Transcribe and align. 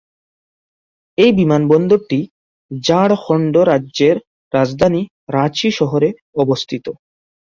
এই 1.17 1.31
বিমানবন্দরটি 1.39 2.19
ঝাড়খন্ড 2.71 3.53
রাজ্যের 3.71 4.17
রাজধানী 4.53 5.01
রাঁচি 5.33 5.69
শহরে 5.71 6.09
অবস্থিত। 6.35 6.85